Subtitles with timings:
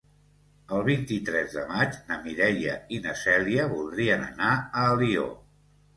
[0.75, 5.29] El vint-i-tres de maig na Mireia i na Cèlia voldrien anar a Alió.